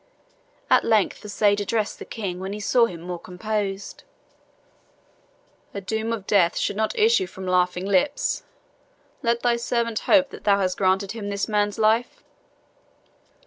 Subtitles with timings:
[0.67, 4.03] At length the sage addressed the King when he saw him more composed:
[5.75, 8.41] "A doom of death should not issue from laughing lips.
[9.21, 12.23] Let thy servant hope that thou hast granted him this man's life."